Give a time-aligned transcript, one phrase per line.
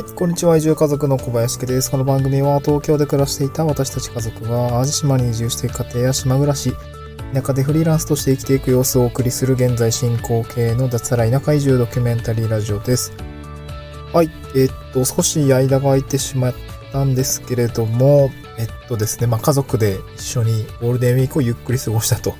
[0.00, 0.56] はい、こんにちは。
[0.56, 1.90] 移住家族の小林家です。
[1.90, 6.72] この番組は東京で暮らしていた私たち家族が淡路島に移住して家庭や島暮らし、
[7.34, 13.12] 田舎でフリーランスとして生きていく様子をお送りする現在進行形の脱サラ田舎移住ドキュメンタリーラジオです。
[14.14, 16.54] はい、えっと、少し間が空いてしまっ
[16.92, 22.36] たんですけれども、えっとですね、まあ家族で一緒にゴールデンウィークをゆっくり過ごしたと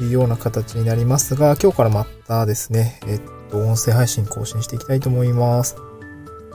[0.00, 5.74] いうような形になりますが、今日からまたですね、えっと、音声配信更新していきたいと思います。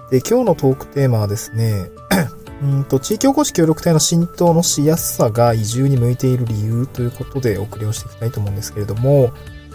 [0.09, 1.89] で、今日のトークテーマはですね、
[2.63, 9.31] うんと、地域おこし協力隊の浸透のしやすさが移住に向いている理由ということでお送りをしていきたいと思うんですけれども、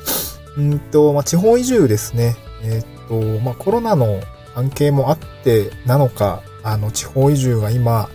[0.56, 2.36] うんと、まあ、地方移住ですね。
[2.62, 4.20] えっと、まあ、コロナの
[4.54, 8.08] 関係もあってなのか、あの、地方移住が今、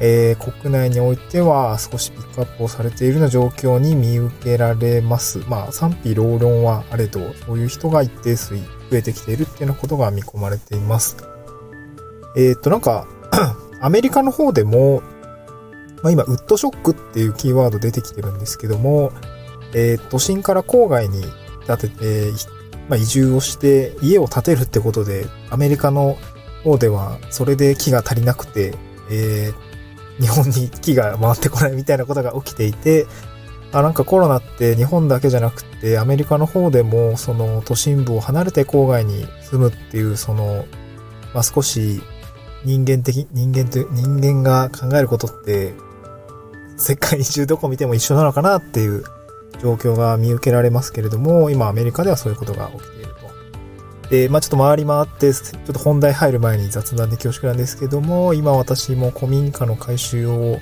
[0.00, 5.38] えー国内においては少しピックアップをされているような状況に見受けられます。
[5.48, 11.31] まあ、賛否両論はあれど、そういう人が一定数増えてきているっていうようなことが見込まれています。
[12.36, 13.06] えーっと、なんか、
[13.80, 15.02] アメリカの方でも、
[16.02, 19.12] まあ今、ウッドショックっていうキーワード出てきてるんですけども、
[19.74, 21.22] えー都心から郊外に
[21.66, 22.32] 建てて、
[22.88, 26.16] まあ移住をして家を建てるってことで、アメリカの
[26.64, 28.74] 方ではそれで木が足りなくて、
[29.10, 29.72] えー
[30.20, 33.06] 日本に木が回ってこないみたいなことが起きていて、
[33.72, 40.66] あ、なんかコロナって日本だけじゃなくて、アメリカの方でも、その都心部を離れて郊外に住むっていう、その、
[41.32, 42.02] まあ、少し
[42.64, 45.74] 人間的、人間という、人間が考えることって、
[46.76, 49.04] 世界中どこ見ても一緒なのかなっていう
[49.60, 53.14] 状況が見受けられますけれども、今アメリカではそういうことが起きている
[54.02, 54.08] と。
[54.10, 60.58] で、まあちょっと回り回って、ちょっと本題入る前に雑談で恐縮なんですけども、今私も古民家の改修を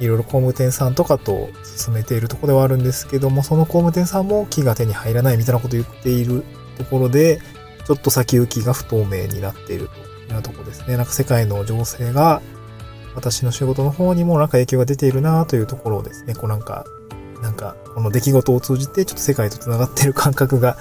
[0.00, 6.44] いろいろ工務店さんとかと進めているところではあるんですけども、その工務店さんも木が手に入らないみたいなことを言っている
[6.76, 7.40] ところで、
[7.86, 10.96] ちょっと先行きが不透明になっているとなとこですね。
[10.96, 12.42] なんか世界の情勢が
[13.14, 16.84] 私の仕事の方にもなんか影響が出ているなというところをですね、こうなんか、
[17.42, 20.76] なんかこの出来事を通じてちょっと世界と繋がってる感覚が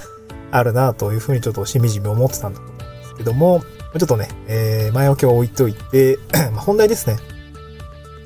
[0.52, 3.62] あるなというふうにちょっとしみじみ思ってたんだと思うんですけども、
[3.98, 6.20] ちょっとね、えー、前置きを置いといて、
[6.54, 7.18] ま本題ですね。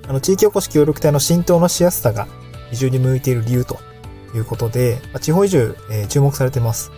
[0.08, 2.28] あの、地域おこし協力隊の浸透のしやすさが
[2.72, 3.80] 移住に向いている理由と
[4.36, 6.92] いうことで、ま地方移住、えー注目されてます。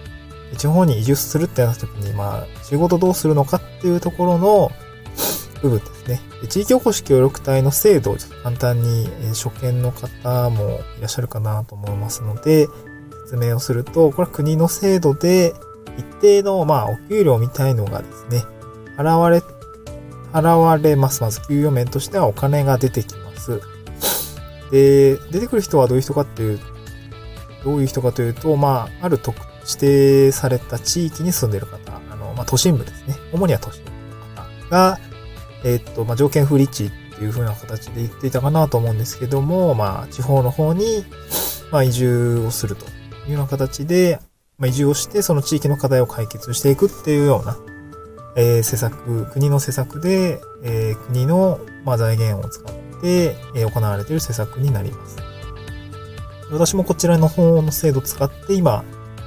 [0.58, 4.72] 地方に移住するってなった時に、まあ、仕事どうするのかっていうところの
[5.62, 6.20] 部分ですね。
[6.50, 12.68] 地域おこし協力隊の制度をちょっと簡単に、え初見の方もいらっしゃるかなと思いますので、
[13.26, 15.54] 説明をすると、これは国の制度で、
[15.98, 18.44] 一定の、まあ、お給料みたいのがですね、
[18.98, 19.42] 払われ、
[20.34, 21.22] 払われます。
[21.22, 23.62] まず、給与面としてはお金が出てきます。
[24.72, 26.60] で、出てくる人はどういう人かっていう、
[27.64, 31.78] どういう人かというと、まあ、ある特指定された地域に住んでいる方、
[32.12, 33.16] あの、まあ、都心部ですね。
[33.32, 33.98] 主には都心部の
[34.44, 35.00] 方が、
[35.64, 41.06] えーっと、まあ、条件不立地っていう風な形で言っていたかなと思うんですけども、まあ、地方の方に、
[41.72, 42.86] まあ、移住をすると
[43.28, 44.20] いうような形で、
[44.58, 47.58] まあ、移住をして、その地域の課題を解決していくっていうような、
[48.36, 55.18] えー施策、国の施策で、えー国の、まあ、財源を使って、えー行われている施策になります。
[56.52, 58.84] 私もこちらの方の制度を使って、今、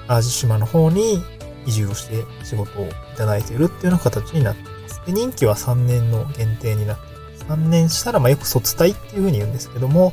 [0.09, 1.23] 淡路島の方に
[1.67, 5.03] 移住をして仕事をいただいているっていうような形になっています。
[5.07, 7.45] で、任期は3年の限定になっています。
[7.47, 10.13] 3年したら、まあ、よく卒退っていうふうに言うんですけども、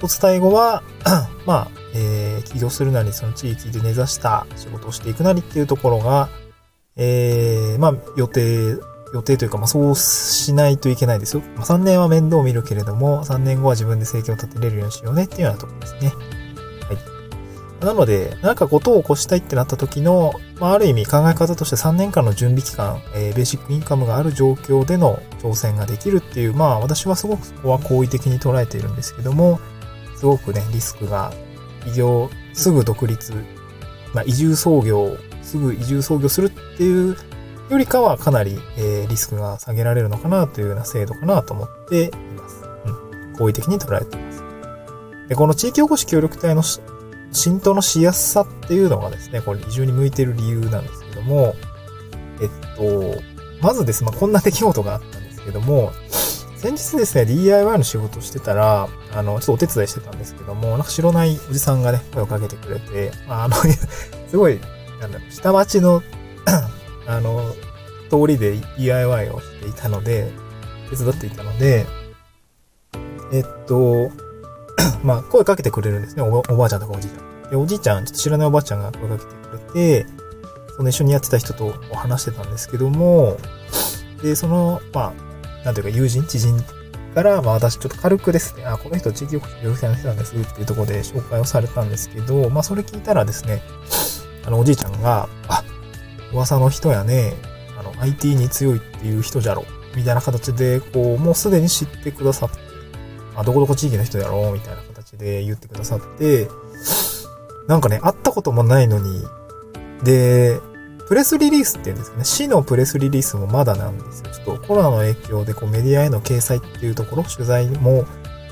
[0.00, 0.82] 卒退後は、
[1.46, 6.28] まあ、えー起業するなり、その地域で根ざした仕事をしていくなりっていうところが、
[6.96, 8.76] えーまあ、予定、
[9.12, 11.42] 予定というか、まあ、そうしないといけないですよ。
[11.56, 16.12] まあ、3年は面倒を見るけれども、3年後は自分で生計を立てれるようにしようねっていうようなところですね。
[17.80, 29.60] なので、なんかことを起こしたいってなった時の、まあ、ある意味考え方として3年間の準備期間、えーベーシックインカムがある状況での挑戦ができるっていう、まあ、私はすごくそこは好意的に捉えているんですけども、
[30.16, 31.32] すごくね、リスクが、
[31.86, 33.34] 移業、すぐ独立、
[34.14, 37.16] まあ、移住創業、すぐ移住創業するっていう
[37.68, 42.64] よりかはかなり、えーリスクが下げられるのかなというような制度かなと思っています。
[42.86, 43.36] うん。
[43.36, 44.42] 好意的に捉えています。
[45.28, 46.62] で、この地域おこし協力隊の
[47.36, 51.54] 浸透のしやすさっていうのがですね、これ移住に向いてる理由なんですけども、
[52.40, 53.22] えっと、
[53.62, 55.92] まずですね、まあ、こんな出来事があったんですけども、
[56.56, 63.56] 先日ですね、DIY の仕事をしてたら、あの、ちょっとお手伝いしてたんですけども、なんか知らないおじさんがね、声をかけてくれて、まあ、あの、
[64.28, 64.58] すごい、
[65.00, 66.02] なんだろう、下町の、
[67.06, 67.54] あの、
[68.10, 70.32] 通りで DIY をしていたので、
[70.90, 71.86] 手伝っていたので、
[73.32, 74.10] えっと、
[75.02, 76.22] まあ、声かけてくれるんですね。
[76.22, 77.50] おばおばあちゃんとかおじいちゃん。
[77.50, 80.06] で、おじいちゃん、ちょっと知らないおばあちゃんが声かけてくれて、
[80.76, 83.36] その一緒にやってた人と話してたんですけども、
[84.22, 86.62] で、その、まあ、なんていうか友人、知人
[87.14, 93.62] から、まあ私ちょっと軽くですね、あ、この人地域おこし協力隊の人なんですっていうところで紹介をされたんですけど、まあそれ聞いたらですね、
[94.44, 95.64] あのおじいちゃんが、あ、
[96.32, 97.34] 噂の人やね、
[97.78, 99.64] あの IT に強いっていう人じゃろ、
[99.96, 102.58] みたいな形で、こう、もうすでに知ってくださって、
[103.36, 106.48] あ、どこどこ地域の人やろう、みたいな形で言ってくださって、
[107.68, 109.22] なんかね、会ったこともないのに、
[110.02, 110.60] で、
[111.08, 114.30] プレスリリースっていうんですかね、市のプレスリリースもまだなんですよ。
[114.32, 118.04] ちょっとコロナの影響でこうメディアへの掲載っていうところ、取材も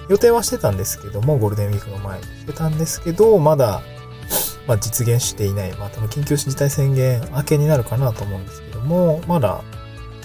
[0.08, 3.82] 予定はしてたんですけども、ゴールデンウィークの前にしてたんですけど、まだ、
[4.66, 5.72] まあ実現していない。
[5.74, 9.62] まあ多分緊急事態宣言明けになるかなと思うんですけども、まだ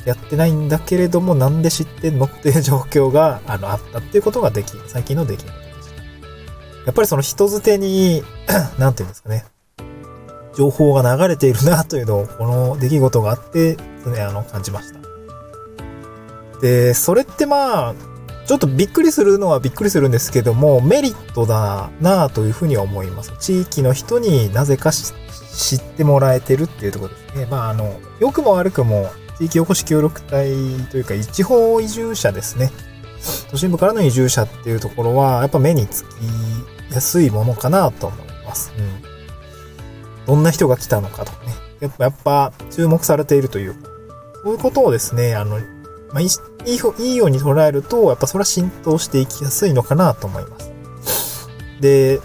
[0.09, 2.25] やってないんだけれども、なんで知ってんの？
[2.25, 6.85] っていう状況があのあったっていうことができ、最近の出来事でした。
[6.85, 8.23] やっぱりその人づてに、
[8.79, 9.45] なんていうんですかね、
[10.55, 13.77] 情報が流れているなというのを、この出来事があって、
[14.07, 14.99] ね、あの、感じました。
[16.61, 17.95] で、それってまあ、
[18.45, 23.31] ちょっとびっくりするのはびっくりするんですけども、メリットだなというふうには思います。
[23.39, 27.45] 地域の人になぜか知ってもらえてるっていうところですね。
[27.45, 30.51] まあ、あの、良くも悪くも、地域おこし協力隊
[30.91, 32.71] というか、地方移住者ですね。
[33.49, 36.07] 都心部からの移住者っていうところは、やっぱ目につき
[36.93, 38.73] やすいものかなと思います。
[38.77, 40.25] うん。
[40.25, 41.53] どんな人が来たのかとかね。
[41.79, 43.89] やっぱ、やっぱ注目されているというか、
[44.43, 45.57] そういうことをですね、あの、
[46.11, 46.29] まあ、いい、
[46.99, 50.71] いいように捉えると、やっぱそれは浸透していきやすいのかなと思います。
[51.79, 52.19] で、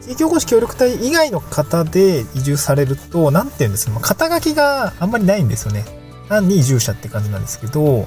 [0.00, 5.84] 地域おこし協力隊以外の方で移住されると、なんて言うんですか、まあ、肩書きがあんまりないんですよね。
[6.28, 8.06] 単に移住者って感じなんですけど、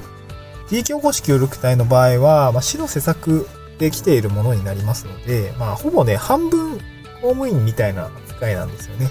[0.70, 3.48] 地域おこし協力隊の場合は、まあ、市の施策
[3.80, 6.78] で来ているものになりますので、まあ、ほぼね、半分
[7.22, 9.10] 公務員みたいな扱いなんですよね。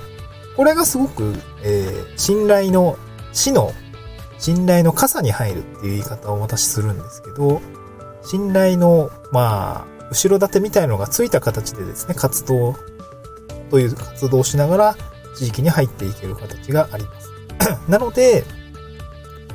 [0.56, 2.96] これがすごく、えー、信頼の、
[3.32, 3.72] 死の
[4.38, 7.60] 信頼の傘に入るっていう言い方を私するんですけど、
[8.22, 12.76] 信頼の、まあ、後ろ盾みたいのがついた形でですね、活動
[13.70, 14.96] という活動をしながら
[15.36, 17.30] 地域に入っていける形があります。
[17.90, 18.44] なので、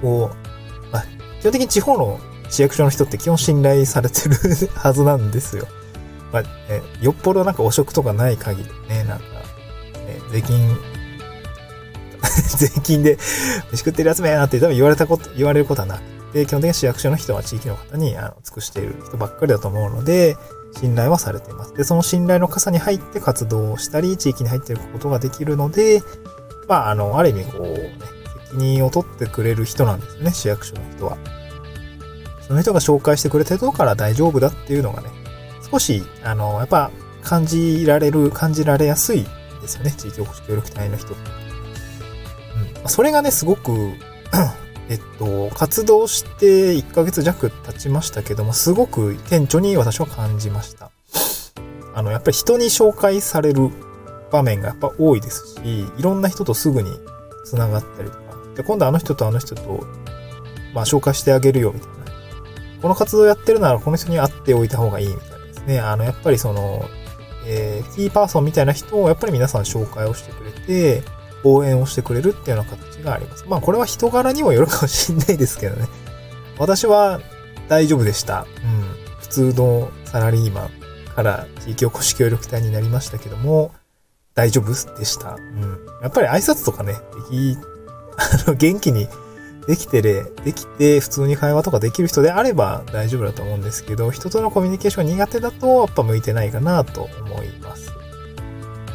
[0.04, 1.06] こう、まあ、
[1.40, 2.20] 基本的に地方の
[2.50, 4.36] 市役所の人って基本信頼されてる
[4.76, 5.66] はずなんですよ。
[6.32, 10.78] まあ、えよっぽどなんか汚職とかない限りね、なんか、ね、税金
[12.58, 13.18] 税金で
[13.72, 16.02] 飯食ってるやつめなって多分言われたこと、言われることはなく
[16.34, 20.38] て、基本的に市役所の人は地域の方にあの尽くしている人ばっかりだと思うので、
[20.80, 21.74] 信頼はされています。
[21.76, 26.02] で、その信頼の傘に入って活動をしたり、地域に入っていくことができるので、
[26.68, 28.00] まあ、あの、ある意味こうね、
[28.56, 31.18] 任を取ってくれる人なんですね、市役所の人は。
[32.42, 35.10] その人が紹介してくれた人から大丈夫だっていうのがね、
[35.72, 36.92] 少し、あの、やっぱ
[37.24, 39.26] 感じられる、感じられやすい
[39.62, 41.44] ですよね、地域おこし協力隊の人って。
[42.88, 43.72] それがね、すごく
[44.90, 50.92] えっと、活動して1ヶ月弱経ちましたけども、すごく顕著に私は感じました。
[51.96, 53.70] あの、やっぱり人に紹介される
[54.32, 56.92] 場面がやっぱ多いですし、いろんな人とすぐに
[57.46, 58.18] 繋がったりと、
[58.56, 59.86] で、今度あの人とあの人と、
[60.74, 61.94] まあ、紹介してあげるよ、みたいな。
[62.82, 65.80] この活動やってるならこの人に会っておいた方がいい、みたいなですね。
[65.80, 66.86] あの、やっぱりその、
[67.46, 71.04] えー、キーパーソンみたいな人をやっぱり皆さん紹介をしてくれて、
[71.44, 73.46] 応援をしてくれるっていうような形があります。
[73.48, 75.88] まあこれは人柄にもよるかもしんないですけどね。
[76.58, 77.20] 私は
[77.68, 78.46] 大丈夫でした。
[78.64, 79.18] うん。
[79.20, 80.70] 普通のサラリーマン
[81.16, 83.72] から地域おこし協力隊になりましたけども、
[84.36, 85.36] 大丈夫でした。
[85.36, 85.86] うん。
[86.02, 87.58] やっぱり挨拶とかね、でき、
[88.18, 89.08] あの、元気に
[89.68, 97.92] できてれ、できて普通に会話とかできる人であれば大丈夫だと思うんですけど、人とのコミュニケーション苦手だとやっぱ向いてないかなと思います。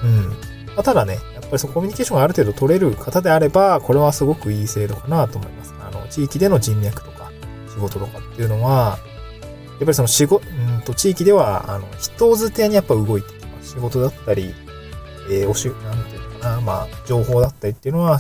[0.05, 0.29] うん。
[0.75, 5.75] まあ、ただね、やっぱりそのコミュニケーションがある程度取れる方であれば、これはすごくいい制度かなと思います。
[5.81, 7.31] あの、地域での人脈とか、
[7.73, 13.71] 仕事とかっていうのは、やっぱりその仕事、うんと、地域では、あの、人づてにやっぱ動いてきます。
[13.71, 14.55] 仕事だったり、
[15.31, 18.19] えー、おし、なんていうのかな、まあ、情報だったりっていうのは、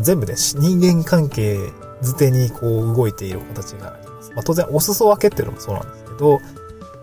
[0.00, 1.58] 全部ね、人間関係
[2.02, 4.30] づてにこう動いている形があります。
[4.32, 6.40] まあ、当然、お裾分けっていうのもそうなんですけど、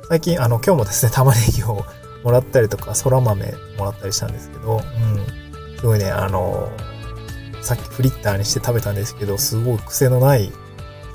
[0.10, 1.86] 最近、あの、今日もですね、玉ねぎを
[2.24, 5.78] もらったりとか、空豆もらったりしたんですけど、うん。
[5.78, 6.70] すごいね、あの、
[7.62, 10.52] さっきフリッターにして食べたんですけど、すごい癖のない、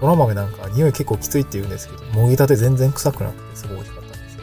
[0.00, 4.42] そら豆なんか匂い結構きついって言うんですけど、もぎたて全然臭くなくてすごい美味しかったんですけ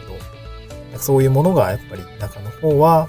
[0.94, 3.08] ど、そういうものがやっぱり中の方は、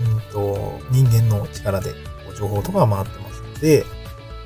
[0.00, 1.92] うんと、人間の力で
[2.36, 3.84] 情報とかが回ってますので、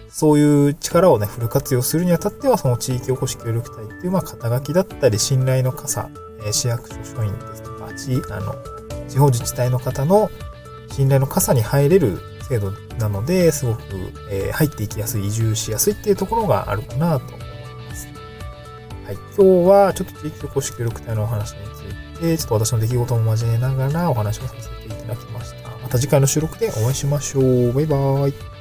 [0.08, 6.08] そういう力をね、フル活用するにあたっては、その地域おこし協力隊っていう、まあ、肩書きだったり、信頼の傘、
[6.46, 8.54] え市役所署員ですとか、地、あの、
[9.08, 10.30] 地方自治体の方の
[10.92, 13.82] 信頼の傘に入れる制度なので、すごく、
[14.30, 17.40] えー、入っていきやすい、移住しやすいっていうところがあるかなと思い
[17.88, 18.06] ます。
[19.04, 19.14] はい。
[19.37, 25.70] 今日はちょっと地域おこし協力隊のお話について、ちょっと私の出来事も交えながらお話をさせて開きました。
[25.70, 27.73] また次回の収録でお会いしましょう。
[27.73, 28.53] バイバーイ。